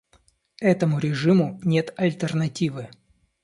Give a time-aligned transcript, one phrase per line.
[0.61, 2.89] Этому режиму нет альтернативы.